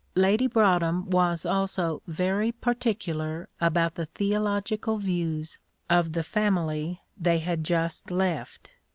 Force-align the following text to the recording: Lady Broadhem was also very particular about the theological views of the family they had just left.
Lady 0.15 0.47
Broadhem 0.47 1.07
was 1.11 1.45
also 1.45 2.01
very 2.07 2.51
particular 2.51 3.47
about 3.59 3.93
the 3.93 4.07
theological 4.07 4.97
views 4.97 5.59
of 5.91 6.13
the 6.13 6.23
family 6.23 6.99
they 7.15 7.37
had 7.37 7.63
just 7.63 8.09
left. 8.09 8.71